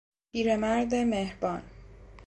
[0.31, 1.61] پیرمرد مهربان